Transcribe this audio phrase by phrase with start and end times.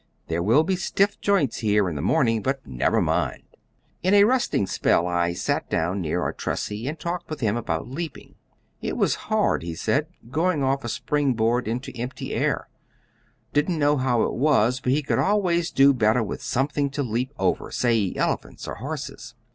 [0.29, 3.43] There will be stiff joints here in the morning, but never mind!
[4.01, 8.33] In a resting spell I sat down by Artressi and talked with him about leaping.
[8.81, 12.67] It was hard, he said, going off a spring board into empty air.
[13.53, 17.31] Didn't know how it was, but he could always do better with something to leap
[17.37, 19.35] over, say elephants or horses.